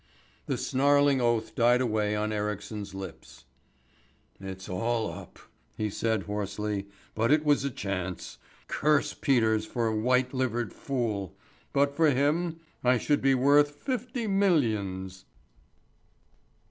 [0.47, 3.45] The snarling oath died away on Ericsson's lips.
[4.39, 5.37] "It's all up,"
[5.77, 8.39] he said hoarsely, "but it was a chance.
[8.67, 11.37] Curse Peters for a white livered fool.
[11.71, 15.25] But for him I should be worth fifty millions."